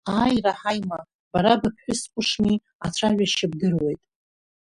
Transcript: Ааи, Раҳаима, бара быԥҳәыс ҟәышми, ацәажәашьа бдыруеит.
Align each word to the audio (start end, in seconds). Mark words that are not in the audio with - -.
Ааи, 0.17 0.37
Раҳаима, 0.45 0.99
бара 1.31 1.61
быԥҳәыс 1.61 2.01
ҟәышми, 2.11 2.63
ацәажәашьа 2.85 3.51
бдыруеит. 3.51 4.01